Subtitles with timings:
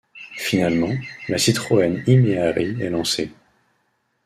[0.37, 0.95] Finalement,
[1.29, 3.29] la Citroën e-Méhari est lancée.